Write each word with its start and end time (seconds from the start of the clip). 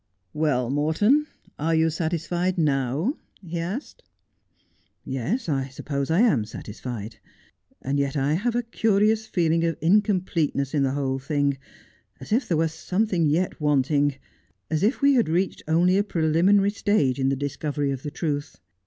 'Well, 0.33 0.71
Morton, 0.71 1.27
are 1.59 1.75
you 1.75 1.91
satisfied 1.91 2.57
now?' 2.57 3.19
he 3.47 3.59
asked.' 3.59 4.01
Yes, 5.05 5.47
I 5.47 5.67
suppose 5.67 6.09
I 6.09 6.21
am 6.21 6.43
satisfied; 6.43 7.17
and 7.83 7.99
yet 7.99 8.17
I 8.17 8.33
have 8.33 8.55
a 8.55 8.63
curious 8.63 9.27
feeling 9.27 9.63
of 9.63 9.77
incompleteness 9.79 10.73
in 10.73 10.81
the 10.81 10.93
whole 10.93 11.19
thing, 11.19 11.59
as 12.19 12.31
if 12.33 12.47
there 12.47 12.57
were 12.57 12.67
something 12.67 13.29
yet 13.29 13.61
wanting— 13.61 14.15
as 14.71 14.81
if 14.81 15.03
we 15.03 15.13
had 15.13 15.29
reached 15.29 15.61
only 15.67 15.99
a 15.99 16.03
preliminary 16.03 16.71
stage 16.71 17.19
in 17.19 17.29
the 17.29 17.35
discovery 17.35 17.91
of 17.91 18.01
the 18.01 18.09
truth. 18.09 18.59